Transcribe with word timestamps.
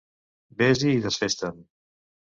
Ves-hi 0.61 0.89
i 0.95 1.03
desfés-te'n. 1.05 1.63